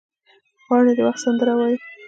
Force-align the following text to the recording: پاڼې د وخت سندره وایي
پاڼې 0.67 0.91
د 0.97 0.99
وخت 1.07 1.19
سندره 1.25 1.53
وایي 1.57 1.77